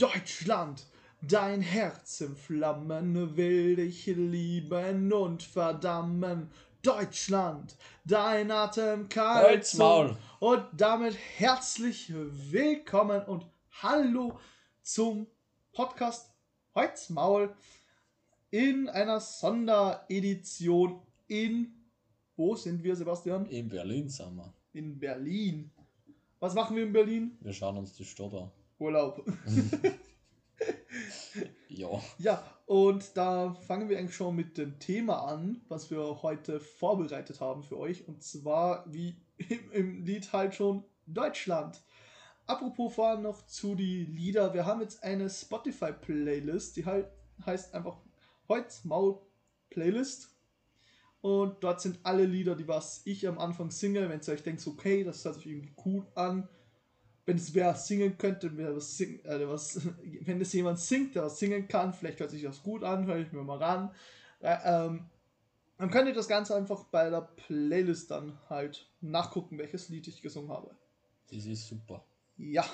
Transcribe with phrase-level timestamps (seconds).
[0.00, 0.86] Deutschland,
[1.22, 6.52] dein Herz in Flammen will dich lieben und verdammen.
[6.82, 9.76] Deutschland, dein Atem kalt
[10.38, 13.44] und damit herzlich willkommen und
[13.82, 14.38] hallo
[14.82, 15.26] zum
[15.72, 16.30] Podcast
[16.76, 17.52] Holz Maul
[18.52, 21.74] in einer Sonderedition in
[22.36, 23.46] wo sind wir Sebastian?
[23.46, 24.54] In Berlin sind wir.
[24.74, 25.72] In Berlin.
[26.38, 27.36] Was machen wir in Berlin?
[27.40, 28.52] Wir schauen uns die Stadt an.
[28.78, 29.24] Urlaub.
[31.68, 32.02] Ja.
[32.18, 37.40] Ja, und da fangen wir eigentlich schon mit dem Thema an, was wir heute vorbereitet
[37.40, 38.08] haben für euch.
[38.08, 41.80] Und zwar, wie im, im Lied halt schon, Deutschland.
[42.46, 44.54] Apropos vorhin noch zu die Lieder.
[44.54, 47.08] Wir haben jetzt eine Spotify-Playlist, die halt
[47.46, 47.98] heißt einfach
[48.48, 49.20] Heutz Maul
[49.70, 50.34] Playlist.
[51.20, 54.08] Und dort sind alle Lieder, die was ich am Anfang singe.
[54.08, 56.48] Wenn ihr euch denkt, okay, das hört sich irgendwie cool an.
[57.28, 59.78] Wenn es wer singen könnte, wer was sing, äh, was,
[60.22, 63.18] wenn es jemand singt, der was singen kann, vielleicht hört sich das gut an, höre
[63.18, 63.90] ich mir mal ran.
[64.40, 65.10] Äh, ähm,
[65.76, 70.22] dann könnt ihr das Ganze einfach bei der Playlist dann halt nachgucken, welches Lied ich
[70.22, 70.70] gesungen habe.
[71.30, 72.02] Das ist super.
[72.38, 72.64] Ja.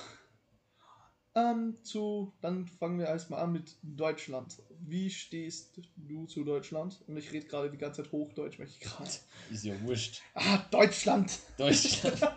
[1.35, 4.63] Ähm, zu, dann fangen wir erstmal an mit Deutschland.
[4.79, 7.03] Wie stehst du zu Deutschland?
[7.07, 9.11] Und ich rede gerade die ganze Zeit Hochdeutsch, möchte ich gerade.
[9.51, 10.21] Ist ja wurscht.
[10.33, 11.39] Ah, Deutschland!
[11.57, 12.21] Deutschland.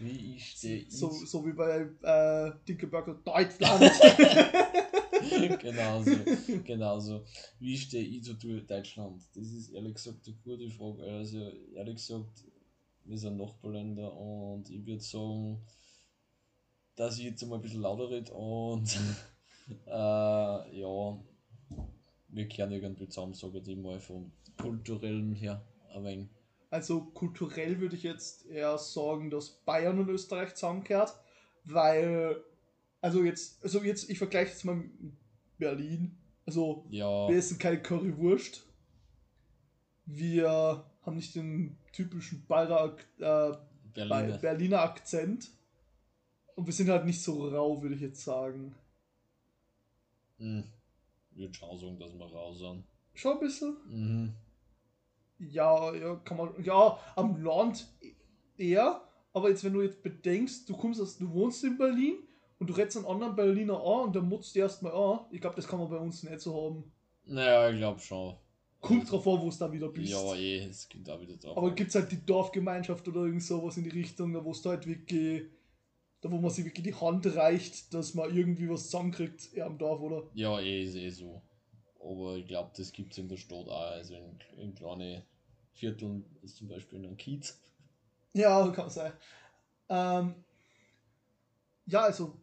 [0.00, 0.90] Wie ich stehe.
[0.90, 3.92] So, so wie bei äh, Dicke Burger Deutschland!
[5.60, 6.16] genau so.
[6.64, 7.24] Genau so.
[7.58, 9.22] Wie stehe ich zu Deutschland?
[9.34, 11.02] Das ist ehrlich gesagt eine gute Frage.
[11.02, 12.44] Also, ehrlich gesagt,
[13.04, 15.58] wir sind Nachbarländer und ich würde sagen,
[16.96, 18.98] dass ich jetzt mal ein bisschen lauter rede und
[19.86, 21.18] äh, ja,
[22.28, 25.62] wir kehren irgendwie zusammen, sage ich mal, vom kulturellen her
[25.94, 26.28] ein wenig.
[26.70, 31.18] Also kulturell würde ich jetzt eher sagen, dass Bayern und Österreich zusammengehört,
[31.64, 32.42] weil,
[33.00, 34.92] also jetzt, also jetzt, ich vergleiche jetzt mal mit
[35.58, 36.16] Berlin.
[36.46, 38.66] Also Ja, wir essen keine Currywurst.
[40.06, 43.52] Wir haben nicht den typischen Bayer, äh,
[43.92, 44.38] Berliner.
[44.38, 45.50] Berliner Akzent.
[46.54, 48.74] Und wir sind halt nicht so rau, würde ich jetzt sagen.
[50.38, 50.64] Hm.
[51.32, 52.84] Ich würde schon sagen, dass wir raus sind.
[53.14, 53.76] Schon ein bisschen.
[53.88, 54.34] Mhm.
[55.40, 56.50] Ja, ja, kann man.
[56.62, 57.86] Ja, am Land
[58.56, 59.02] eher.
[59.32, 62.16] Aber jetzt, wenn du jetzt bedenkst, du kommst aus, du wohnst in Berlin
[62.58, 65.20] und du redest einen anderen Berliner an und dann mutzt du erstmal an.
[65.30, 66.92] Ich glaube, das kann man bei uns nicht so haben.
[67.24, 68.36] Naja, ich glaube schon.
[68.80, 70.10] Kommt drauf an, wo es da wieder bist.
[70.10, 71.56] Ja, eh, es geht da wieder drauf.
[71.56, 74.62] Aber gibt es halt die Dorfgemeinschaft oder irgend sowas in die Richtung, da wo es
[74.62, 75.42] da halt wirklich,
[76.22, 79.78] da wo man sich wirklich die Hand reicht, dass man irgendwie was zusammenkriegt, eher am
[79.78, 80.30] Dorf, oder?
[80.34, 81.42] Ja, eh, ist eh so.
[82.00, 83.90] Aber ich glaube, das gibt es in der Stadt auch.
[83.92, 85.24] Also in, in kleine
[85.72, 87.60] Vierteln, ist zum Beispiel in einem Kiez.
[88.32, 89.12] Ja, kann sein.
[89.88, 90.34] Ähm,
[91.86, 92.34] ja, also,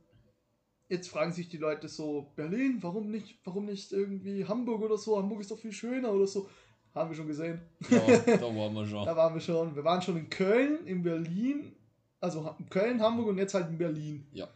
[0.89, 5.17] jetzt fragen sich die Leute so, Berlin, warum nicht, warum nicht irgendwie Hamburg oder so?
[5.17, 6.49] Hamburg ist doch viel schöner oder so.
[6.93, 7.61] Haben wir schon gesehen.
[7.89, 9.05] Ja, da waren wir schon.
[9.05, 9.75] Da waren wir schon.
[9.75, 11.75] Wir waren schon in Köln, in Berlin,
[12.19, 14.27] also Köln, Hamburg und jetzt halt in Berlin.
[14.31, 14.47] Ja.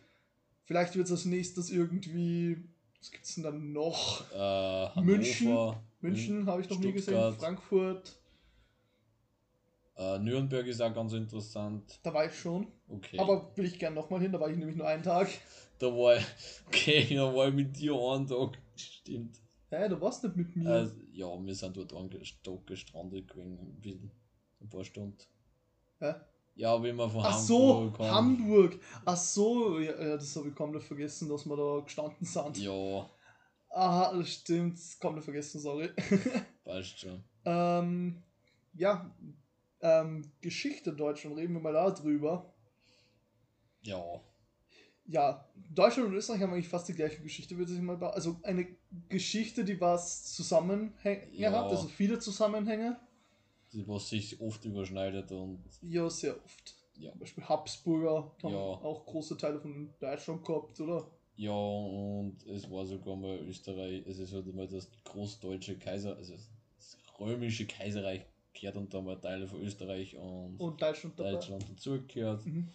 [0.64, 2.64] Vielleicht wird es als nächstes irgendwie,
[3.02, 4.24] was gibt's denn dann noch?
[4.32, 5.76] Äh, München.
[6.02, 7.36] München habe ich noch nie gesehen, Stuttgart.
[7.40, 8.18] Frankfurt,
[9.98, 12.00] Äh, Nürnberg ist auch ganz interessant.
[12.04, 12.68] da war ich schon.
[12.88, 13.20] Okay.
[13.20, 15.28] Aber will ich gern nochmal hin, da war ich nämlich nur einen Tag.
[15.80, 16.26] da war ich,
[16.68, 18.58] okay, da war ich mit dir einen Tag.
[18.76, 19.40] Stimmt.
[19.70, 20.70] Hä, du warst nicht mit mir.
[20.70, 21.94] Äh, ja, wir sind dort
[22.44, 24.12] Tag gestrandet gewesen.
[24.60, 25.18] Ein, paar Stunden.
[26.00, 26.06] Hä?
[26.08, 26.26] Ja,
[26.56, 28.12] wie wir von Ach so, Hamburg haben.
[28.12, 28.80] Hamburg.
[29.06, 32.58] Ach so, ja, ja das habe ich komplett vergessen, dass wir da gestanden sind.
[32.58, 33.10] Ja,
[33.74, 35.90] Aha, das stimmt, komplett vergessen, sorry.
[36.66, 37.24] passt schon.
[37.46, 38.22] ähm,
[38.74, 39.10] ja,
[39.82, 42.54] ähm, Geschichte Deutschland, reden wir mal da drüber.
[43.84, 44.22] Ja.
[45.06, 48.16] Ja, Deutschland und Österreich haben eigentlich fast die gleiche Geschichte, würde ich mal behaupten.
[48.18, 48.68] Also eine
[49.10, 51.52] Geschichte, die was Zusammenhänge Ja.
[51.52, 53.00] hat, also viele Zusammenhänge.
[53.74, 56.76] Was sich oft überschneidet und Ja, sehr oft.
[56.98, 57.12] Ja.
[57.12, 58.60] Zum Beispiel Habsburger haben Ja.
[58.60, 61.08] auch große Teile von Deutschland gehabt, oder?
[61.38, 66.34] ja und es war sogar mal Österreich, es ist halt mal das großdeutsche Kaiser, also
[66.34, 68.22] das römische Kaiserreich
[68.54, 71.18] gehört und da mal Teile von Österreich und, Und Deutschland.
[71.18, 72.46] Deutschland dazugehört.
[72.46, 72.68] Mhm.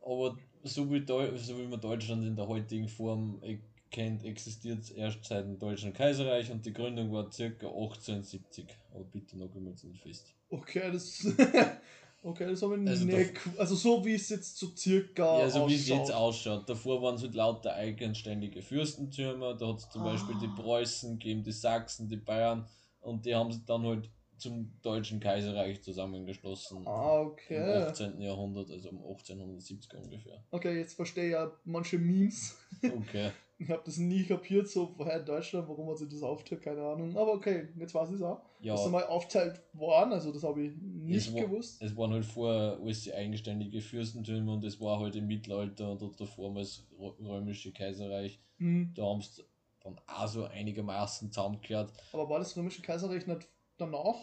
[0.00, 3.42] Aber so wie, Deu so wie man Deutschland in der heutigen Form
[3.90, 8.66] kennt, existiert es erst seit dem Deutschen Kaiserreich und die Gründung war circa 1870.
[8.94, 10.34] Aber bitte noch einmal nicht fest.
[10.48, 11.26] Okay, das.
[12.22, 13.32] okay, das habe ich Also nicht.
[13.56, 15.40] Also so wie es jetzt so circa.
[15.40, 16.68] Ja, so wie es jetzt ausschaut.
[16.68, 20.54] Davor waren es halt lauter eigenständige Fürstentürme, da hat es zum Beispiel die Ah.
[20.60, 22.66] Preußen gegeben, die Sachsen, die Bayern
[23.00, 26.86] und die haben sich dann halt zum Deutschen Kaiserreich zusammengeschlossen.
[26.86, 27.58] Ah, Im okay.
[27.58, 28.20] 18.
[28.22, 30.42] Jahrhundert, also um 1870 ungefähr.
[30.50, 32.56] Okay, jetzt verstehe ich ja manche Memes.
[32.82, 33.30] Okay.
[33.62, 36.80] Ich habe das nie kapiert, so woher in Deutschland, warum man sich das aufteilt, keine
[36.82, 37.14] Ahnung.
[37.14, 38.40] Aber okay, jetzt weiß ich es auch.
[38.60, 41.82] Ja, ist einmal aufteilt worden, also das habe ich nicht Es war- gewusst.
[41.82, 46.18] es waren halt vorher alles die eigenständige Fürstentümer und es war halt im Mittelalter und
[46.20, 48.40] davor mal das Rö- römische Kaiserreich.
[48.56, 48.92] Hm.
[48.94, 49.42] Da haben sie
[49.82, 51.92] dann auch so einigermaßen zusammengekehrt.
[52.14, 53.46] Aber war das Römische Kaiserreich nicht
[53.76, 54.16] danach?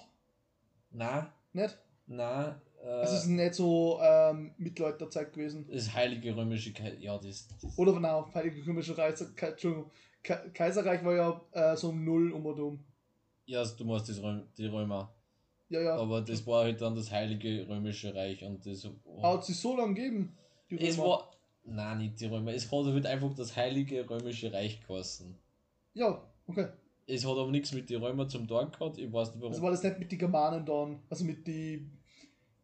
[0.91, 1.77] Na, Nicht?
[2.07, 5.67] na, Also es ist nicht so ähm, Mittelalterzeit gewesen.
[5.71, 9.15] das heilige römische Kaiserreich, ja, das, das Oder nein, Heilige Römische Reich,
[10.53, 12.85] Kaiserreich war ja äh, so um Null um und um.
[13.45, 15.13] ja, du machst das Röm, die Römer.
[15.69, 15.95] Ja, ja.
[15.97, 18.87] Aber das war halt dann das heilige römische Reich und das.
[19.21, 20.37] Hat sich so lange gegeben.
[20.69, 21.09] die es Römer.
[21.09, 21.31] war.
[21.65, 22.53] Nein, nicht die Römer.
[22.53, 25.37] Es hat halt einfach das heilige römische Reich geheißen.
[25.93, 26.67] Ja, okay.
[27.05, 28.97] Es hat aber nichts mit den Römern zum Tag gehabt.
[28.97, 29.51] Ich weiß nicht warum.
[29.51, 31.89] Also war das nicht mit den Germanen dann, also mit die,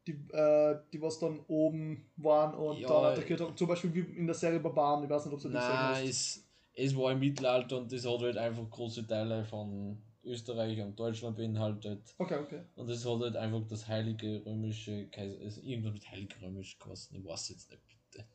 [0.07, 3.55] die, äh, die was dann oben waren und Ja, dann attackiert haben.
[3.55, 5.95] Zum Beispiel wie in der Serie Barbaren, ich weiß nicht, ob du die Serie Nein,
[5.95, 6.09] hast.
[6.09, 10.97] es, es war im Mittelalter und das hat halt einfach große Teile von Österreich und
[10.97, 12.15] Deutschland beinhaltet.
[12.17, 12.61] Okay, okay.
[12.75, 15.39] Und es hat halt einfach das heilige römische Kaiser.
[15.41, 17.17] Also irgendwas mit heilig römisch geheißen.
[17.17, 18.25] Ich weiß jetzt nicht bitte.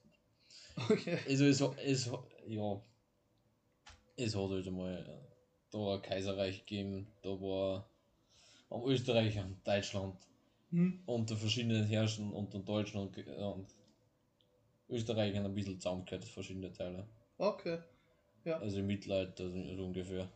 [0.90, 1.18] Okay.
[1.26, 2.10] Also es, es
[2.46, 2.80] ja.
[4.16, 5.28] Es hat halt einmal äh,
[5.70, 7.88] da ein Kaiserreich gegeben, da war
[8.70, 10.16] am Österreich und Deutschland
[10.70, 11.00] Hm.
[11.06, 13.74] unter verschiedenen Herrschen unter Deutschland und, und
[14.90, 17.06] Österreich ein bisschen zusammengehört, verschiedene Teile.
[17.38, 17.78] Okay.
[18.44, 18.58] Ja.
[18.58, 20.28] Also im Mittelalter so so ungefähr.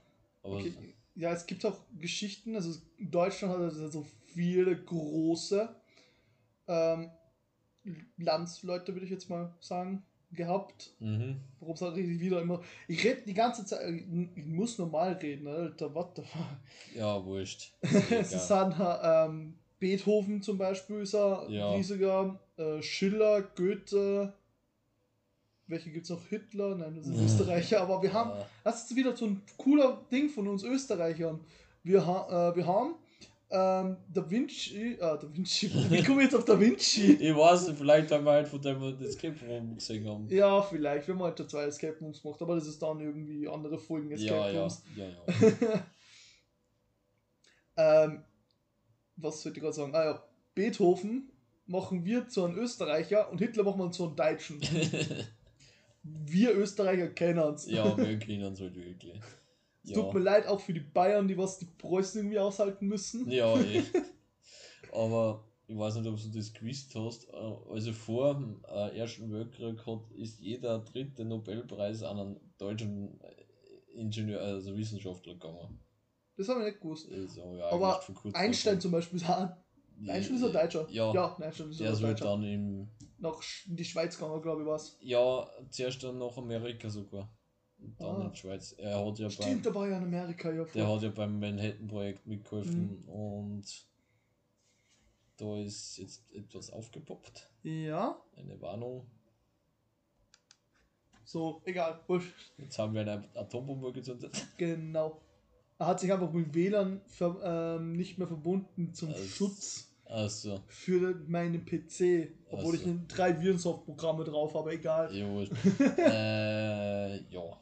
[0.42, 0.94] Aber okay.
[1.14, 5.68] Ja, es gibt auch Geschichten, also Deutschland hat also so viele große
[6.68, 7.10] ähm,
[8.16, 10.94] Landsleute, würde ich jetzt mal sagen, gehabt.
[11.00, 11.40] mhm.
[11.60, 12.62] Warum sage ich wieder immer?
[12.88, 16.96] Ich rede die ganze Zeit, ich muss normal reden, Alter, what the fuck.
[16.96, 17.74] ja, wurscht.
[17.82, 17.92] es
[18.32, 18.70] ist Egal.
[18.70, 21.72] dann ähm, Beethoven zum Beispiel ist er Ja.
[21.74, 24.32] riesiger, äh, Schiller, Goethe,
[25.66, 26.24] welche gibt es noch?
[26.28, 26.76] Hitler?
[26.76, 28.46] Nein, das sind Österreicher, aber wir haben, Ja.
[28.62, 31.40] das ist wieder so ein cooler Ding von uns Österreichern.
[31.82, 32.94] Wir, ha äh, wir haben
[33.50, 37.14] ähm, Da Vinci, ah, Da Vinci, wie komme ich jetzt auf Da Vinci?
[37.14, 40.28] Ich weiß nicht, vielleicht haben wir halt von dem Escape Room gesehen haben.
[40.30, 43.78] Ja, vielleicht, wir haben heute zwei Escape Rooms gemacht, aber das ist dann irgendwie andere
[43.80, 44.82] Folgen Escape Ja, ja, Rooms.
[44.96, 45.84] ja, ja.
[47.76, 48.22] Ähm,
[49.22, 49.94] was wollte ich gerade sagen?
[49.94, 50.24] Ah ja,
[50.54, 51.30] Beethoven
[51.66, 54.60] machen wir zu einem Österreicher und Hitler machen wir zu einem Deutschen.
[56.04, 57.66] Wir Österreicher kennen uns.
[57.70, 59.20] ja, wir kennen uns halt wirklich.
[59.84, 62.86] Es Ja, tut mir leid auch für die Bayern, die was die Preußen irgendwie aushalten
[62.88, 63.30] müssen.
[63.30, 63.82] ja eh.
[64.92, 67.28] Aber ich weiß nicht, ob du das gewusst hast.
[67.28, 67.36] äh,
[67.70, 73.94] Also vor dem äh, Ersten Weltkrieg hat, ist jeder dritte Nobelpreis an einen deutschen äh,
[73.94, 75.78] Ingenieur, also Wissenschaftler gegangen.
[76.42, 77.08] Das habe ich nicht gewusst.
[77.36, 78.00] Ja, Aber
[78.34, 79.48] Einstein zum Beispiel auch,
[80.08, 80.86] Einstein ist ein Deutscher.
[80.90, 82.24] Ja, ja Einstein ist der ein ist halt Deutscher.
[82.24, 82.88] dann im.
[83.18, 84.96] Nach in die Schweiz gegangen, glaube ich, was.
[85.00, 87.32] Ja, zuerst dann nach Amerika sogar.
[87.78, 88.24] Und dann Ah.
[88.26, 88.72] in die Schweiz.
[88.78, 90.64] Er hat ja Stimmt, da war ja in Amerika, ja.
[90.64, 93.08] Der hat ja beim Manhattan-Projekt mitgeholfen Mhm.
[93.08, 93.86] und
[95.36, 97.48] da ist jetzt etwas aufgepoppt.
[97.62, 99.06] Ja, Eine Warnung.
[101.24, 102.34] so, egal, wurscht.
[102.58, 104.46] Jetzt haben wir eine Atombombe gezündet.
[104.58, 105.20] Genau.
[105.82, 107.40] Er hat sich einfach mit WLAN ver,
[107.80, 112.28] ähm, nicht mehr verbunden zum Also- Schutz Also, für meinen PC.
[112.50, 112.88] Obwohl Also.
[112.88, 115.12] ich drei Virensoft-Programme drauf habe, egal.
[115.12, 115.52] ja, wurscht.
[115.98, 117.60] äh, ja.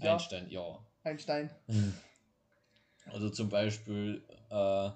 [0.00, 0.78] Ja, Einstein, ja.
[1.04, 1.50] Einstein.
[3.10, 4.90] Also zum Beispiel äh,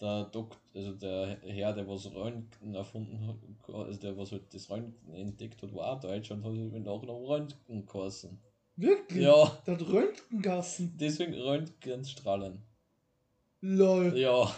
[0.00, 4.68] der Dokt, also der Herr, der was Röntgen erfunden hat, also der was halt das
[4.70, 8.38] Röntgen entdeckt hat, war auch Deutsch und hat halt mit Nachnamen Röntgen geheißen.
[8.80, 9.24] Wirklich?
[9.24, 10.94] Ja, Der hat Röntgengassen.
[11.00, 12.62] deswegen Röntgenstrahlen.
[13.60, 14.16] Lol.
[14.16, 14.54] Ja.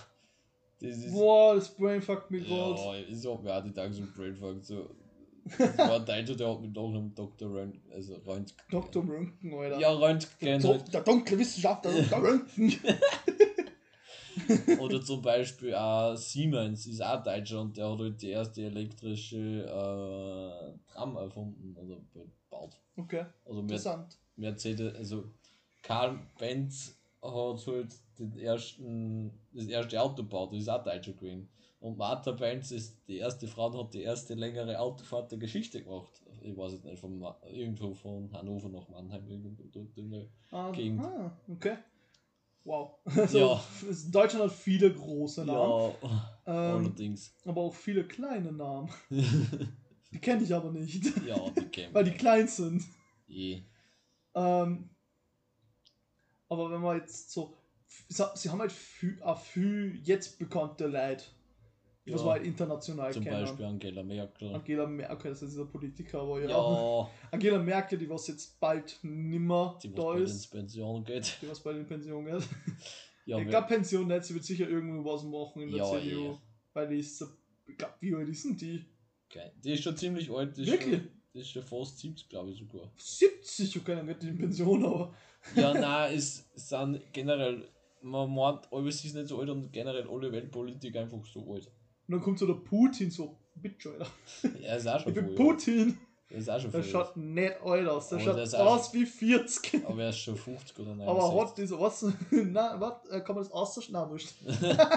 [0.81, 1.13] Das ist.
[1.13, 2.75] Boah, das Brainfuck mir gerade.
[2.81, 4.91] Ja, ich hab mir auch die Tage so Brainfuck so.
[5.59, 7.51] Das war ein Deutscher, der hat mit Nachnamen Dr.
[7.51, 8.57] Röntgen, also Röntgen.
[8.71, 9.03] Dr.
[9.09, 9.79] Röntgen, Alter.
[9.81, 10.63] Ja, Röntgen.
[10.63, 10.93] Halt.
[10.95, 12.23] der dunkle Wissenschaftler, Dr.
[12.23, 12.75] Röntgen.
[14.81, 19.65] Oder zum Beispiel auch Siemens ist auch Deutscher und der hat halt die erste elektrische
[19.65, 22.81] äh, Tram erfunden oder gebaut.
[22.97, 24.19] Okay, Also interessant.
[24.37, 25.25] Mercedes, also
[25.83, 31.49] Karl Benz hat halt den ersten, das erste Auto gebaut, das ist auch Deutscher gewesen.
[31.81, 35.83] Und Martha Benz ist die erste Frau und hat die erste längere Autofahrt der Geschichte
[35.83, 36.11] gemacht.
[36.43, 40.71] Ich weiß es nicht, von irgendwo von Hannover nach Mannheim, irgendwo dort in der Ah,
[40.73, 41.01] Gegend.
[41.01, 41.77] ah, okay.
[42.65, 42.99] Wow.
[43.17, 43.65] Also, Ja.
[44.11, 47.35] Deutschland hat viele große Namen, Ja, ähm, allerdings.
[47.45, 48.91] aber auch viele kleine Namen.
[50.13, 52.83] Die kenne ich aber nicht, ja, die kennen weil die klein sind.
[53.29, 53.63] Eh.
[54.35, 54.91] Ähm,
[56.49, 57.57] aber wenn man jetzt so
[58.09, 61.25] sie haben halt viel, auch viel jetzt bekannte Leute,
[62.19, 62.25] Ja.
[62.27, 63.41] wir halt international Zum kennen.
[63.45, 64.55] Beispiel Angela Merkel.
[64.55, 66.49] Angela Merkel, das ist dieser Politiker, aber ja.
[66.51, 71.39] Ja, Angela Merkel, die was jetzt bald nimmer die da ist, Pension geht.
[71.43, 72.49] die was bei den Pensionen geht.
[73.27, 76.33] Ja, ich glaube Pension nicht, sie wird sicher irgendwo was machen in der Ja, CDU.
[76.33, 76.37] eh.
[76.73, 77.27] Weil die ist, so-
[77.69, 78.85] ich glaube, wie alt ist denn die?
[79.29, 79.51] Okay.
[79.63, 80.57] Die ist schon ziemlich alt.
[80.57, 80.95] Die ist Wirklich?
[81.01, 82.91] Schon, die ist schon fast 70, glaube ich sogar.
[82.97, 85.15] 70, okay, dann geht die in Pension, aber.
[85.55, 87.69] Ja, nein, es sind generell,
[88.03, 91.71] man meint, alles ist nicht so alt und generell alle Weltpolitik einfach so alt.
[92.11, 94.11] Und dann kommt so der Putin so, bitte, Alter.
[94.65, 95.35] Er ist auch Ich schon bin.
[95.37, 95.99] Putin.
[96.29, 98.09] Er ist auch schon Der schaut nicht alt aus.
[98.09, 99.85] Der Aber schaut der ist auch aus wie 40.
[99.87, 101.07] Aber er ist schon 50 oder nein.
[101.07, 102.05] Aber hat diese, was?
[102.33, 103.09] Na, was?
[103.13, 103.89] Äh, Kann man das?
[103.91, 104.35] Nein, wurscht.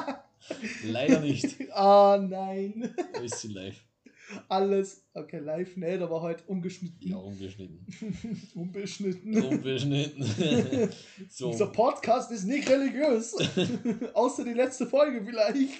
[0.86, 1.55] Leider nicht.
[1.72, 2.96] Ah, nein.
[3.24, 3.79] Ist sie live.
[4.50, 7.12] Alles, okay, live nicht, aber halt ungeschnitten.
[7.12, 7.86] Ja, ungeschnitten.
[8.55, 9.43] Unbeschnitten.
[9.43, 10.89] Unbeschnitten.
[11.29, 13.36] so, Dieser Podcast ist nicht religiös.
[14.15, 15.79] Außer die letzte Folge vielleicht.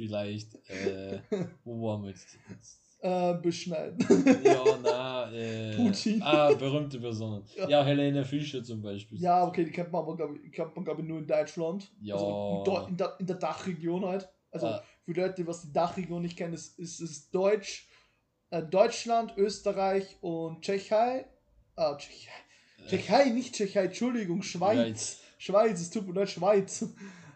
[0.00, 1.20] Vielleicht, äh,
[1.64, 2.38] wo waren wir jetzt?
[3.02, 3.98] Äh, beschneiden.
[4.44, 6.22] Ja, na, äh, Putin.
[6.22, 7.44] Ah, berühmte Personen.
[7.56, 7.68] Ja.
[7.68, 9.18] Ja, Helene Fischer zum Beispiel.
[9.20, 11.90] Ja, okay, die kennt man aber, glaube ich, kennt man, glaub ich, nur in Deutschland.
[12.02, 12.14] Ja.
[12.14, 14.28] Also in, der, in der Dachregion halt.
[14.50, 14.82] Also Ah.
[15.04, 17.88] für die Leute, was die Dachregion nicht kennen, ist, ist, ist Deutsch,
[18.50, 21.24] äh, Deutschland, Österreich und Tschechei.
[21.76, 22.30] Ah, Tschechei.
[22.84, 24.76] Äh, Tschechei, nicht Tschechei, Entschuldigung, Schweiz.
[24.76, 25.20] Schweiz.
[25.38, 26.84] Schweiz, es tut mir leid, Schweiz.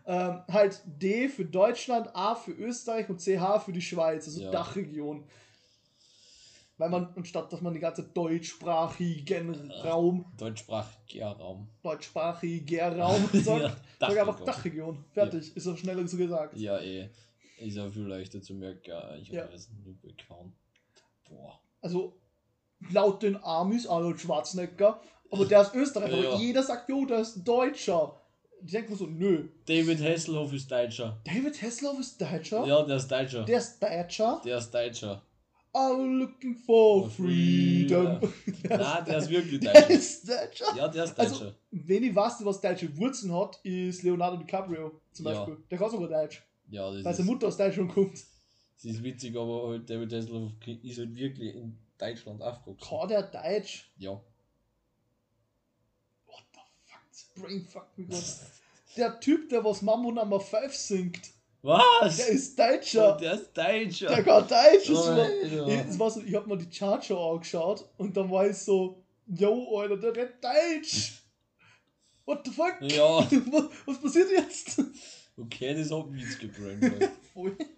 [0.06, 4.50] Ähm, halt D für Deutschland, A für Österreich und CH für die Schweiz, also Ja.
[4.50, 5.26] Dachregion.
[6.76, 11.68] Weil man, anstatt dass man die ganze deutschsprachigen Raum, Deutschsprachiger Raum.
[11.82, 15.04] deutschsprachiger Raum sagt, Ja, sag einfach Dachregion.
[15.12, 16.56] Fertig, ist auch schneller so gesagt.
[16.56, 17.08] Ja, eh.
[17.58, 18.82] Ist ja viel leichter zu merken.
[18.90, 19.44] ja, Ich Ja.
[19.44, 20.54] habe es nicht bekannt.
[21.28, 21.60] Boah.
[21.80, 22.20] Also
[22.90, 26.30] laut den Amis, Arnold Schwarzenegger, aber der ist Österreicher, Ja.
[26.32, 28.20] aber jeder sagt, jo, der ist Deutscher.
[28.66, 29.46] Die denken so, nö.
[29.66, 31.20] David Hasselhoff ist Deutscher.
[31.24, 32.66] David Hasselhoff ist Deutscher?
[32.66, 33.44] Ja, der ist Deutscher.
[33.44, 34.40] Der ist Deutscher?
[34.42, 35.22] Der ist Deutscher.
[35.74, 38.20] I'm looking for freedom.
[38.62, 39.90] Nein, der ist wirklich Der Deutscher.
[39.90, 40.76] ist Deutscher.
[40.76, 41.54] Ja, der ist Also, Deutscher.
[41.72, 45.32] Wenn ich weiß, was deutsche Wurzeln hat, ist Leonardo DiCaprio zum Ja.
[45.34, 45.58] Beispiel.
[45.70, 48.12] Der kann sogar Deutsch, Ja, das weil seine Mutter aus Deutschland kommt.
[48.14, 52.88] das ist witzig, aber halt David Hasselhoff ist halt wirklich in Deutschland aufgewachsen.
[52.88, 53.90] Kann der Deutsch?
[53.98, 54.12] Ja.
[56.26, 57.00] What the fuck?
[57.03, 57.03] Das
[57.36, 58.22] Brainfuck mich gerade.
[58.96, 61.30] Der Typ, der was Mambo Number 5 singt,
[61.62, 62.16] Was?
[62.16, 63.16] der ist Deutscher.
[63.16, 64.08] Der ist Deutscher.
[64.08, 64.90] Der kann Deutsch.
[64.90, 69.78] War, Mal so, ich hab mal die Chartshow angeschaut und dann war ich so, yo,
[69.78, 71.20] Alter, der redet Deutsch.
[72.24, 72.76] What the fuck?
[72.82, 73.18] Ja,
[73.86, 74.80] Was, passiert jetzt?
[75.36, 77.10] okay, das hat mich jetzt gebrannt.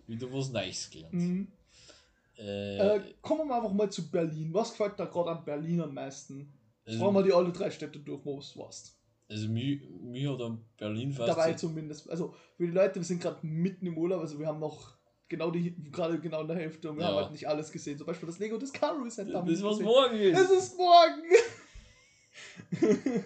[0.07, 1.13] Wieder was Neues gelernt.
[1.15, 1.49] Mhm.
[2.39, 4.53] Äh, Äh, kommen wir einfach mal zu Berlin.
[4.53, 6.53] Was gefällt dir gerade an Berlin am meisten?
[6.85, 8.96] also, Fragen wir die alle drei Städte durch, wo du warst.
[9.29, 9.81] Also mir,
[10.41, 11.29] an Berlin fast.
[11.29, 12.09] Dabei zumindest.
[12.09, 14.97] Also für die Leute, wir sind gerade mitten im Urlaub, also wir haben noch
[15.29, 17.09] genau die, gerade genau in der Hälfte und wir Ja.
[17.11, 17.99] haben halt nicht alles gesehen.
[17.99, 19.39] Zum Beispiel das Lego Discovery Center.
[19.39, 20.39] haben das, was morgen ist.
[20.39, 21.23] Es ist morgen!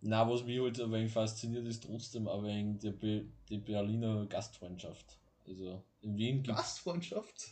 [0.00, 4.26] Na, was mich halt ein wenig fasziniert, ist trotzdem ein wenig die, Be die Berliner
[4.26, 5.18] Gastfreundschaft.
[5.46, 7.48] Also in Wien gibt's, Gastfreundschaft.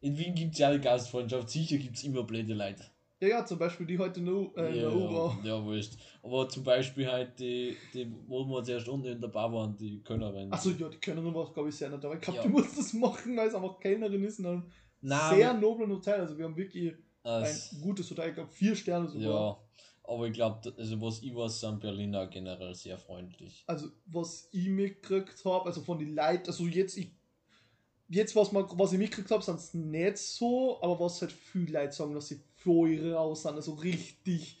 [0.00, 2.84] in Wien gibt's ja eine Gastfreundschaft, sicher gibt's immer blöde Leute.
[3.22, 5.38] Ja, ja, zum Beispiel die heute nur äh, in ja, der U-Bahn.
[5.44, 5.92] ja, wurscht.
[6.24, 10.02] Aber zum Beispiel halt die, die wo wir zuerst unten in der Bar waren, die
[10.02, 10.52] Kölnerin.
[10.52, 12.04] Achso, ja, die Kellnerin war, glaube ich, sehr nett.
[12.04, 12.42] Aber ich glaube, Ja.
[12.42, 14.64] die muss das machen, weil es einfach Kellnerin ist in einem
[15.00, 16.20] Nein, sehr noblen Hotel.
[16.20, 19.22] Also wir haben wirklich ein es- gutes Hotel, ich glaube vier Sterne sogar.
[19.22, 19.58] ja,
[20.12, 23.62] aber ich glaube, also was ich weiß, sind Berliner generell sehr freundlich.
[23.68, 27.12] Also was ich mitgekriegt habe, also von den Leuten, also jetzt ich
[28.08, 31.72] jetzt was, man, was ich mitgekriegt habe, sind es nicht so, aber was halt viele
[31.80, 34.58] Leute sagen, dass sie voll raus sind, also richtig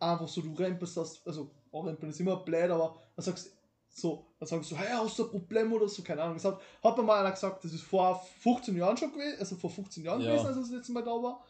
[0.00, 3.50] einfach so, du rempelst das, also auch rempeln ist immer blöd, aber dann sagst
[3.88, 6.36] so, dann sagst du, hey, hast du ein Problem oder so, keine Ahnung.
[6.36, 9.56] Das hat, hat mir mal einer gesagt, das ist vor 15 Jahren schon gewesen, also
[9.56, 10.28] vor 15 Jahren Ja.
[10.28, 11.44] gewesen, als ich das letzte Mal da war.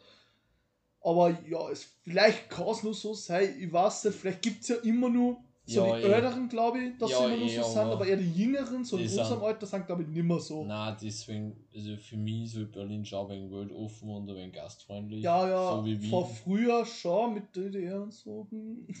[1.01, 4.69] Aber ja, es, vielleicht kann es nur so sein, ich weiß nicht, vielleicht gibt es
[4.69, 5.37] ja immer nur
[5.69, 6.11] so Ja, die eh.
[6.11, 8.97] Älteren, glaube ich, dass Ja, sie immer eh, so sind, aber eher die Jüngeren, so
[8.97, 10.63] in die unserem sind- Alter, sind glaube ich nimmer so.
[10.65, 14.53] Na, deswegen, also für mich ist halt Berlin schon ein wenig weltoffen und ein wenig
[14.53, 15.21] gastfreundlich.
[15.23, 18.47] Ja, ja, So wie vor früher schon mit DDR und so.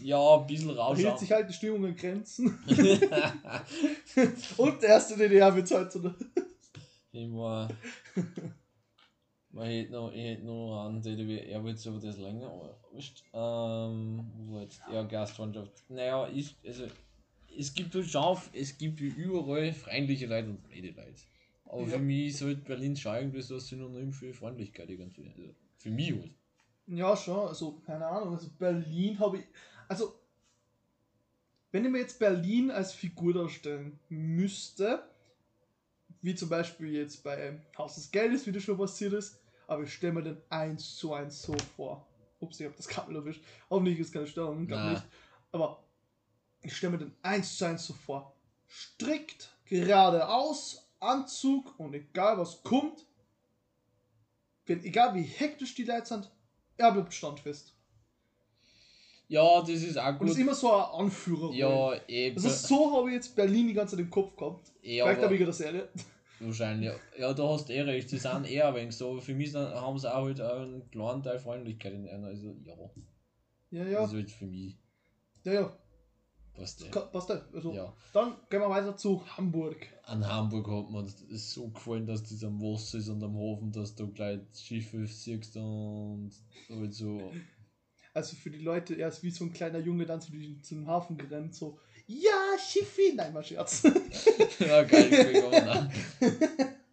[0.03, 0.97] Ja, ein bisschen Da raus.
[0.99, 2.57] hält sich halt die Stimmung in Grenzen.
[4.57, 6.01] und der erste DDR wird halt so.
[7.11, 7.67] Immer.
[9.51, 12.51] Man hätte noch, ich hätte noch einen DDR, wird aber das länger,
[12.91, 13.23] wurscht.
[13.33, 14.81] Ähm, wo jetzt?
[14.91, 15.71] Ja, Gastfreundschaft.
[15.89, 16.85] Naja, ich, also,
[17.57, 21.21] es gibt halt schon, es gibt wie überall freundliche Leute und blöde Leute.
[21.65, 21.87] Aber Ja.
[21.97, 25.29] für mich ist halt Berlin schon irgendwie so ein Synonym für Freundlichkeit irgendwie.
[25.29, 26.31] Also, für mich halt.
[26.87, 29.45] Ja, schon, also keine Ahnung, also Berlin habe ich.
[29.87, 30.19] Also
[31.71, 35.03] wenn ich mir jetzt Berlin als Figur darstellen müsste,
[36.21, 39.93] wie zum Beispiel jetzt bei Haus des Geldes, wie das schon passiert ist, aber ich
[39.93, 42.07] stelle mir den 1 zu 1 so vor.
[42.39, 43.43] Ups, ich habe das Kabel erwischt.
[43.69, 44.91] Hoffentlich ist keine Störung, glaube Na.
[44.91, 45.03] nicht.
[45.51, 45.83] Aber
[46.61, 48.35] ich stelle mir den 1 zu 1 so vor.
[48.67, 53.05] Strikt, geradeaus, Anzug und egal was kommt,
[54.65, 56.31] wenn, egal wie hektisch die Leute sind,
[56.77, 57.75] er bleibt standfest.
[59.29, 60.29] Ja, das ist auch Und gut.
[60.29, 61.53] ist immer so ein Anführer.
[61.53, 62.35] ja, eben.
[62.35, 64.71] Also so habe ich jetzt Berlin die ganze Zeit im Kopf gehabt.
[64.81, 65.87] ja, Vielleicht habe ich der Serie.
[66.39, 66.91] Wahrscheinlich.
[67.17, 68.09] Ja, da hast du eh recht.
[68.09, 69.11] Sie sind eher ein wenig so.
[69.11, 72.27] aber Für mich haben sie auch halt auch einen kleinen Teil Freundlichkeit in einer.
[72.27, 72.75] Also, ja.
[73.71, 74.03] Ja, Das ja.
[74.05, 74.77] ist halt für mich.
[75.43, 75.77] Ja, ja.
[76.55, 76.89] Passt ja.
[76.89, 77.41] Ka- Passt ja.
[77.53, 77.93] Also, ja.
[78.13, 79.77] Dann gehen wir weiter zu Hamburg.
[80.05, 83.71] An Hamburg hat mir das so gefallen, dass das am Wasser ist und am Hafen,
[83.71, 86.31] dass du gleich Schiffe siehst und
[86.69, 87.31] halt so.
[88.13, 90.87] Also für die Leute, er ist wie so ein kleiner Junge dann zu diesem, zum
[90.87, 93.13] Hafen gerannt, so, ja, Schiffi!
[93.15, 93.83] Nein, mal Scherz.
[94.59, 95.91] ja, geil gegangen.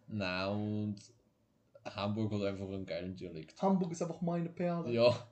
[0.07, 0.95] Nein, und
[1.85, 3.59] Hamburg hat einfach einen geilen Dialekt.
[3.61, 4.91] Hamburg ist einfach meine Perle.
[4.93, 5.27] Ja,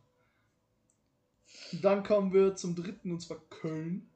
[1.81, 4.09] Dann kommen wir zum dritten, und zwar Köln.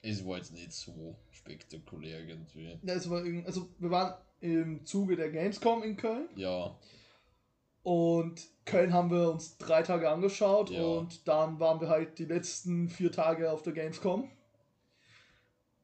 [0.00, 2.78] es war jetzt nicht so spektakulär irgendwie.
[2.82, 6.76] Ja, es war irgend- also wir waren im Zuge der Gamescom in Köln Ja,
[7.82, 10.82] und Köln haben wir uns drei Tage angeschaut Ja.
[10.82, 14.30] und dann waren wir halt die letzten vier Tage auf der Gamescom.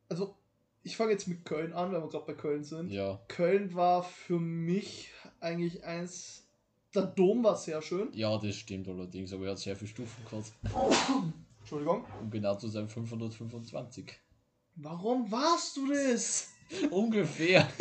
[0.09, 0.37] Also
[0.83, 2.91] ich fange jetzt mit Köln an, weil wir gerade bei Köln sind.
[2.91, 6.45] ja, Köln war für mich eigentlich eins.
[6.95, 8.09] Der Dom war sehr schön.
[8.15, 10.53] ja, das stimmt allerdings, aber er hat sehr viele Stufen gehabt.
[11.61, 12.05] Entschuldigung.
[12.23, 14.19] Um genau zu sein, 525.
[14.77, 16.49] Warum warst du das?
[16.91, 17.69] Ungefähr.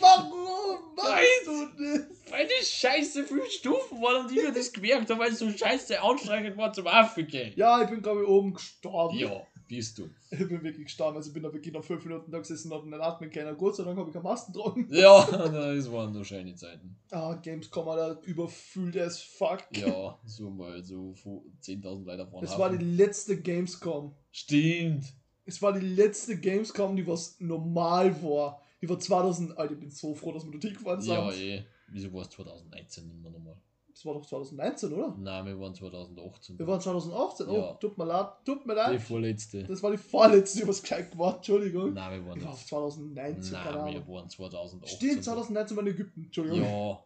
[0.00, 1.44] Warum warst Weiß.
[1.46, 2.21] du das?
[2.32, 5.50] Weil die scheiße viele Stufen waren und ich mir das gemerkt habe, weil es so
[5.50, 7.52] scheiße anstrengend war zum Affige.
[7.56, 9.18] Ja, ich bin glaube ich oben gestorben.
[9.18, 10.08] Ja, bist du.
[10.30, 11.16] Ich bin wirklich gestorben.
[11.16, 13.56] Also ich bin da wirklich noch fünf Minuten da gesessen und hab einen atmen können.
[13.56, 14.88] Gott sei Dank habe ich keine Masken getragen.
[14.90, 15.24] Ja,
[15.76, 16.96] das waren nur schöne Zeiten.
[17.10, 19.64] Ah, Gamescom, Alter, überfüllt as fuck.
[19.76, 24.14] Ja, so mal so vo- 10.000 Leute von Es war die letzte Gamescom.
[24.30, 25.04] Stimmt.
[25.44, 28.62] Es war die letzte Gamescom, die was normal war.
[28.80, 29.56] Die war 2000.
[29.58, 31.12] Alter, ich bin so froh, dass wir dort hingefahren sind.
[31.12, 31.62] Ja, eh.
[31.92, 33.56] Wieso war es 2019 immer nochmal?
[33.92, 35.14] Das war doch 2019, oder?
[35.18, 36.58] Nein, wir waren 2018.
[36.58, 37.46] Wir waren 2018.
[37.48, 37.72] Oh, Ja.
[37.74, 38.28] tut mir leid.
[38.44, 39.02] Tut mir die leid.
[39.02, 39.64] vorletzte.
[39.64, 41.36] Das war die vorletzte, die was gescheit gemacht.
[41.36, 41.92] Entschuldigung.
[41.92, 44.14] Nein, wir waren Ich auf 2019, keine Nein, wir Ahnung.
[44.14, 44.96] waren 2018.
[44.96, 46.24] Stimmt, 2019 war in Ägypten.
[46.24, 46.62] Entschuldigung.
[46.62, 46.98] Ja,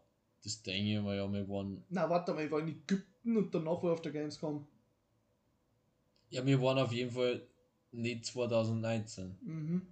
[0.44, 1.84] das denke ich mir ja, wir waren.
[1.88, 4.64] Na, warte mal, ich war in Ägypten und danach war ich auf der Gamescom.
[6.30, 7.42] Ja, wir waren auf jeden Fall
[7.90, 9.36] nicht 2019.
[9.42, 9.82] Mhm.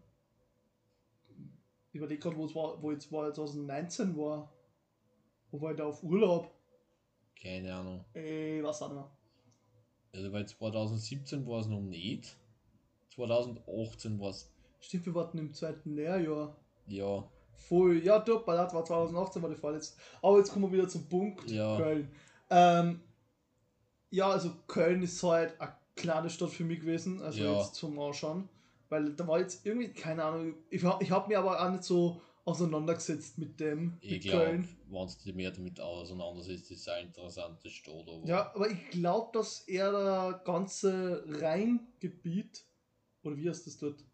[1.93, 4.51] Ich überlege gerade, wo es war, wo jetzt war 2019 war.
[5.55, 6.51] Wo war ich da auf Urlaub?
[7.41, 8.05] Keine Ahnung.
[8.13, 9.09] Ey, was auch mehr.
[10.13, 12.37] Also, weil 2017 war es noch nicht.
[13.15, 14.53] 2018 war es.
[14.81, 16.57] Stimmt, wir warten im zweiten Lehrjahr.
[16.89, 17.23] Ja,
[17.57, 19.97] Voll, ja, doch, bei das war 2018 war die vorletzte.
[20.23, 21.49] Aber jetzt kommen wir wieder zum Punkt.
[21.49, 21.77] Ja.
[21.77, 22.11] Köln.
[22.51, 23.01] Ähm,
[24.11, 27.59] ja, also Köln ist halt eine kleine Stadt für mich gewesen, also Ja.
[27.61, 28.49] jetzt zum Ausschauen.
[28.89, 31.85] Weil da war jetzt irgendwie, keine Ahnung, ich, hab- ich habe mir aber auch nicht
[31.85, 34.69] so auseinandergesetzt mit dem, ich glaube, Köln.
[34.91, 38.07] wenn du dich mehr damit auseinandersetzt, ist es eine interessante Stadt.
[38.09, 42.65] Aber Ja, aber ich glaube, dass er der ganze Rheingebiet,
[43.23, 44.05] oder wie heißt das dort?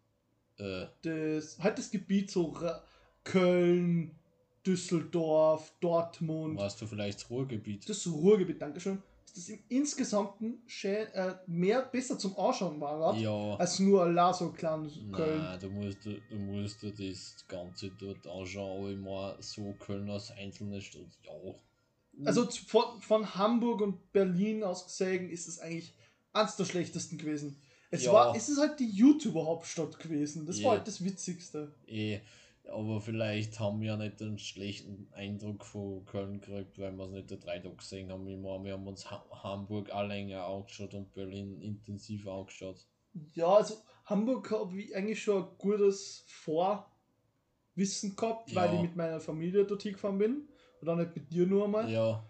[0.57, 2.83] Äh, Das, halt das Gebiet so Ra-
[3.23, 4.17] Köln,
[4.65, 7.89] Düsseldorf, Dortmund, warst du vielleicht das Ruhrgebiet?
[7.89, 9.01] das Ruhrgebiet, Dankeschön,
[9.33, 13.55] das im Insgesamten schön, äh, mehr besser zum Anschauen war, ja.
[13.55, 15.39] als nur La so klein Köln.
[15.41, 20.31] Nein, du musst, du, musst dir das Ganze dort anschauen, aber immer so Köln als
[20.31, 21.01] einzelne Stadt.
[21.23, 22.25] Ja.
[22.25, 25.93] Also z- von, von Hamburg und Berlin aus gesehen ist es eigentlich
[26.33, 27.57] eins der schlechtesten gewesen.
[27.89, 28.13] Es Ja.
[28.13, 30.45] war, es ist halt die YouTuber-Hauptstadt gewesen.
[30.45, 30.65] Das Ja.
[30.69, 31.73] war halt das Witzigste.
[31.87, 32.19] Eh,
[32.65, 37.11] aber vielleicht haben wir ja nicht den schlechten Eindruck von Köln gekriegt, weil wir es
[37.11, 38.25] nicht die drei Tage gesehen haben.
[38.27, 42.85] Wir haben wir haben uns ha Hamburg auch länger angeschaut und Berlin intensiv angeschaut.
[43.33, 48.75] Ja, also Hamburg habe ich eigentlich schon ein gutes Vorwissen gehabt, weil Ja.
[48.75, 50.47] ich mit meiner Familie dorthin gefahren bin.
[50.79, 51.89] Und dann nicht mit dir nur einmal.
[51.91, 52.23] Ja,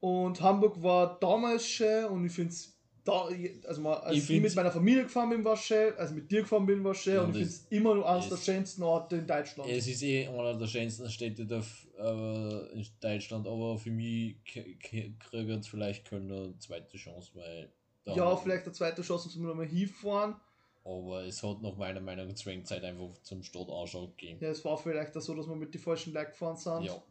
[0.00, 2.77] Und Hamburg war damals schön und ich finde es
[3.08, 3.28] da,
[3.68, 6.16] also mal, als Ich ich, mit meiner Familie gefahren bin, war es schön, als ich
[6.16, 8.28] mit dir gefahren bin, war es schön Ja, und ich finde es immer noch eines
[8.28, 9.70] der es- schönsten Orte in Deutschland.
[9.70, 11.62] es ist eh einer der schönsten Städte der,
[11.98, 14.92] äh, in Deutschland, aber für mich kriegt
[15.32, 17.70] jetzt vielleicht Köln eine zweite Chance, weil.
[18.04, 20.36] da ja, vielleicht eine zweite Chance, um nochmal hinfahren.
[20.84, 24.38] Aber es hat nach meiner Meinung zu wenig Zeit einfach zum Stadt anschauen gegeben.
[24.40, 26.84] Ja, es war vielleicht auch so, dass wir mit den falschen Leuten gefahren sind.
[26.84, 27.02] Ja.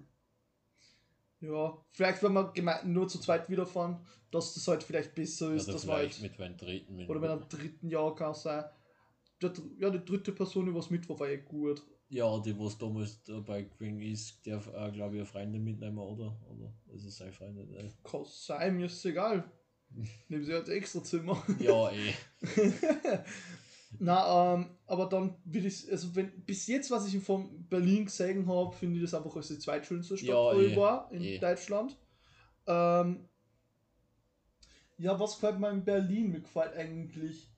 [1.40, 4.00] Ja, vielleicht wenn wir nur zu zweit wiederfahren,
[4.32, 6.96] dass das halt vielleicht besser ist, Oder dass wir vielleicht halt, mit meinem dritten.
[6.96, 8.66] Mit oder wenn am dritten Jahr kann es sein.
[9.42, 11.84] Der, ja, die dritte Person, die was mit war, war eh gut.
[12.10, 16.36] Ja, die, was damals dabei gewesen ist, darf auch, glaube ich, eine Freundin mitnehmen, oder?
[16.50, 17.72] Oder ist es seine Freundin?
[17.74, 19.44] Äh, Kann sein, mir ist es egal.
[20.28, 21.44] Nehmen sie halt extra Zimmer.
[21.60, 22.14] Ja, eh.
[24.00, 28.46] Na, ähm, aber dann will ich, also wenn, bis jetzt, was ich von Berlin gesehen
[28.48, 31.24] habe, finde ich das einfach als die zweitschönste Stadt, Ja, wo ich eh, war, in
[31.24, 31.40] eh.
[31.40, 31.98] Deutschland.
[32.68, 33.28] Ähm,
[34.98, 36.32] ja, was gefällt mir in Berlin?
[36.32, 37.50] Mir gefällt eigentlich,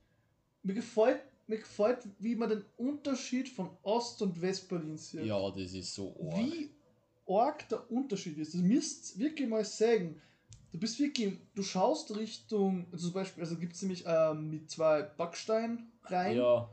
[0.61, 5.25] mir gefällt, mir gefällt, wie man den Unterschied von Ost- und West-Berlin sieht.
[5.25, 6.37] Ja, das ist so arg.
[6.37, 6.69] Wie
[7.27, 8.53] arg der Unterschied ist.
[8.53, 10.21] Das müsst wirklich mal sagen.
[10.71, 14.69] Du bist wirklich, du schaust Richtung, also zum Beispiel, also gibt es nämlich ähm, mit
[14.69, 16.37] zwei Backsteinen rein.
[16.37, 16.69] Ja.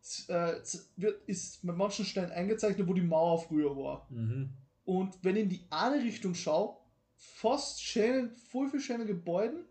[0.00, 0.60] Es, äh,
[0.96, 4.06] wird, ist mit manchen Stellen eingezeichnet, wo die Mauer früher war.
[4.10, 4.50] Mhm.
[4.84, 6.76] Und wenn ich in die eine Richtung schaue,
[7.16, 9.64] fast schöne, voll viel schöne Gebäude.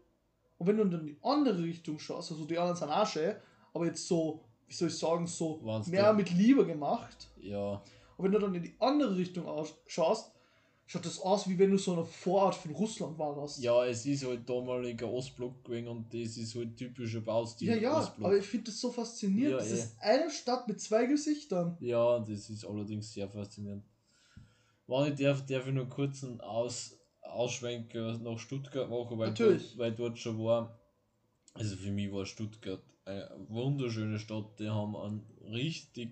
[0.57, 3.35] Und wenn du dann in die andere Richtung schaust, also die anderen sind auch schön,
[3.73, 7.29] aber jetzt so, wie soll ich sagen, so Wenn's mehr mit Liebe gemacht.
[7.41, 7.81] Ja.
[8.17, 10.32] Und wenn du dann in die andere Richtung aus- schaust,
[10.93, 13.59] schaut das aus, wie wenn du so eine Vorort von Russland warst.
[13.63, 17.69] Ja, es ist halt damaliger Ostblock gewesen und das ist halt typischer Baustil.
[17.69, 18.27] ja, ja Ostblock.
[18.27, 19.53] aber ich finde das so faszinierend.
[19.53, 19.73] Ja, das eh.
[19.73, 21.77] ist eine Stadt mit zwei Gesichtern.
[21.79, 23.83] Ja, das ist allerdings sehr faszinierend.
[24.85, 29.69] Wenn ich darf, darf ich nur kurz einen Aus, Ausschwenker nach Stuttgart machen, weil, Natürlich.
[29.69, 30.79] Dort, weil dort schon war.
[31.55, 34.59] Also für mich war Stuttgart eine wunderschöne Stadt.
[34.59, 36.11] Die haben einen richtig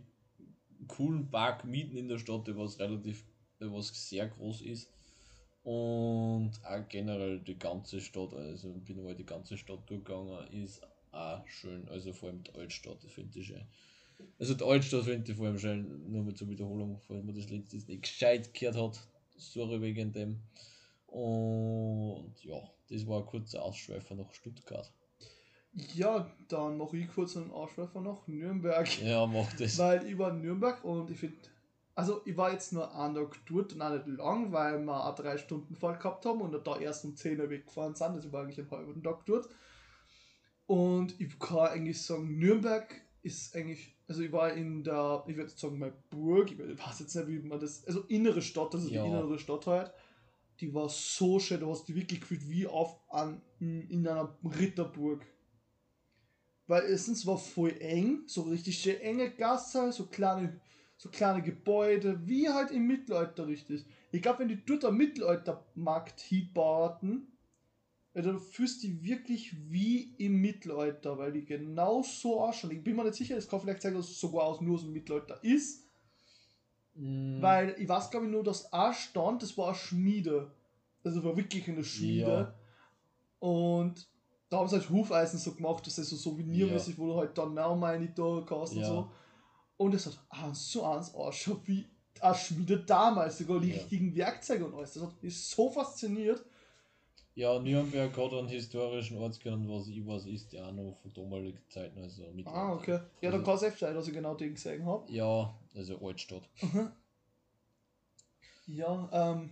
[0.88, 3.24] coolen Park mitten in der Stadt, der was relativ,
[3.70, 4.90] was sehr groß ist.
[5.64, 10.82] Und auch generell die ganze Stadt, also ich bin mal die ganze Stadt durchgegangen, ist
[11.12, 11.88] auch schön.
[11.90, 13.66] Also vor allem die Altstadt, das finde ich schön.
[14.40, 17.50] Also die Altstadt finde ich vor allem schön, nur mal zur Wiederholung, falls man das
[17.50, 19.08] letztes nicht gescheit gehört hat.
[19.38, 20.40] Sorry wegen dem.
[21.08, 22.58] Und ja,
[22.90, 24.92] das war ein kurzer Ausschweifer nach Stuttgart.
[25.94, 29.02] Ja, dann mache ich kurz einen Ausschweifer nach Nürnberg.
[29.02, 29.78] Ja, mach das.
[29.78, 31.38] Weil ich war in Nürnberg und ich finde,
[31.96, 35.16] also ich war jetzt nur einen Tag dort und auch nicht lang, weil wir eine
[35.16, 38.08] drei Stunden Fahrt gehabt haben und da erst um 10 Uhr weggefahren sind.
[38.08, 39.50] Also ich war eigentlich einen halben Tag dort.
[40.66, 42.90] Und ich kann eigentlich sagen, Nürnberg
[43.24, 47.02] ist eigentlich, also ich war in der, ich würde jetzt sagen, meine Burg, ich weiß
[47.02, 49.02] jetzt nicht, wie man das, also innere Stadt, also Ja.
[49.04, 49.92] die innere Stadt halt,
[50.60, 55.26] die war so schön, du hast dich wirklich gefühlt wie auf an, in einer Ritterburg.
[56.68, 60.62] Weil erstens war voll eng, so richtig schön enge Gasse, so kleine,
[61.02, 63.84] so kleine Gebäude, wie halt im Mittelalter richtig.
[64.12, 67.26] Ich glaube, wenn die dort am Mittelaltermarkt hinbauten,
[68.14, 72.74] ja, dann fühlst du dich wirklich wie im Mittelalter, weil die genau so ausschauen.
[72.74, 74.84] Ich bin mir nicht sicher, es kann vielleicht sein, dass es sogar aus nur aus
[74.84, 75.88] dem Mittelalter ist,
[76.94, 80.52] Mm, weil ich weiß, glaube ich, nur, dass ein Stand, das war eine Schmiede.
[81.06, 82.20] Also war wirklich eine Schmiede.
[82.20, 82.54] Ja.
[83.40, 84.08] Und
[84.50, 87.58] da haben sie halt Hufeisen so gemacht, das ist so souvenirmäßig, wo du halt dann
[87.58, 88.88] auch meine da kannst und Ja.
[88.88, 89.10] so.
[89.82, 91.88] Und es hat eins zu eins ausschaut wie
[92.36, 93.78] Schmiede damals, sogar die Ja.
[93.78, 94.94] richtigen Werkzeuge und alles.
[94.94, 96.46] Das hat mich so fasziniert.
[97.34, 101.58] Ja, Nürnberg hat einen historischen Ortskern, was ich weiß, ist der auch noch von damaligen
[101.68, 102.46] Zeiten, also mit.
[102.46, 103.00] Ah, okay.
[103.22, 105.12] Ja, dann kann es echt sein, dass ich genau den gesehen habe.
[105.12, 106.48] Ja, also Altstadt.
[108.68, 109.50] Ja, ähm,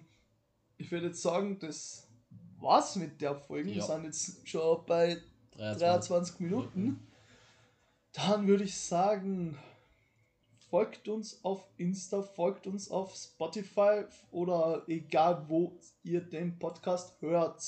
[0.77, 2.07] ich würde jetzt sagen, das
[2.59, 3.69] war's mit der Folge.
[3.71, 3.85] Wir Ja.
[3.85, 5.17] sind jetzt schon bei
[5.53, 5.79] 23.
[5.79, 7.07] 23 Minuten.
[8.11, 9.57] Dann würde ich sagen,
[10.69, 17.61] folgt uns auf Insta, folgt uns auf Spotify oder egal wo ihr den Podcast hört.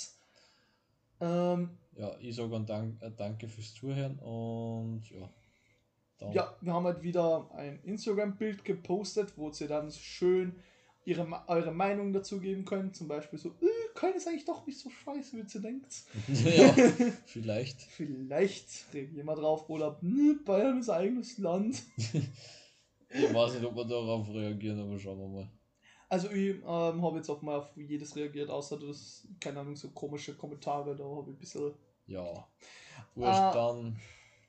[1.19, 5.29] Ähm, Ja, ich sage ein Dank, äh, Danke fürs Zuhören und ja.
[6.19, 10.55] Dann, ja, wir haben halt wieder ein Instagram-Bild gepostet, wo ihr dann schön
[11.03, 12.95] ihre, eure Meinung dazu geben könnt.
[12.95, 16.03] Zum Beispiel so, äh, Köln ist eigentlich doch nicht so scheiße, wie ihr denkt.
[16.27, 16.73] ja,
[17.25, 17.81] vielleicht.
[17.81, 19.67] Vielleicht reagieren wir drauf.
[19.69, 21.81] Oder, "Nö, Bayern ist eigenes Land.
[23.13, 25.49] Ich weiß nicht, ob wir darauf reagieren, aber schauen wir mal.
[26.09, 29.89] Also ich ähm, habe jetzt auch mal auf jedes reagiert, außer das, keine Ahnung, so
[29.91, 31.73] komische Kommentare, da habe ich ein bisschen.
[32.07, 32.47] Ja.
[33.15, 33.53] Wurscht, Ah.
[33.53, 33.99] dann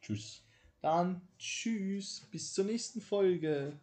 [0.00, 0.42] tschüss.
[0.80, 3.78] Dann tschüss, bis zur nächsten Folge.